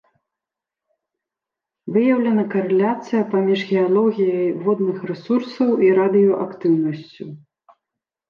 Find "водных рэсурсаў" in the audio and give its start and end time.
4.69-5.69